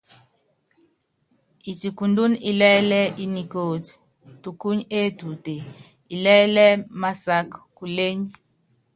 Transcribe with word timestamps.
Etikundun 1.69 2.33
ilɛ́lɛ́ 2.49 3.05
i 3.23 3.25
nikóti, 3.33 3.91
tukuny 4.41 4.81
etuute, 4.99 5.55
ilɛ́lɛ́ 6.13 6.69
i 6.77 6.81
másak 7.01 7.47
kúlɛ́ny. 7.75 8.21